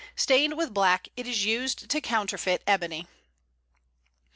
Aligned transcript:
Stained 0.15 0.57
with 0.57 0.73
black, 0.73 1.09
it 1.15 1.27
is 1.27 1.45
used 1.45 1.87
to 1.91 2.01
counterfeit 2.01 2.63
ebony. 2.65 3.05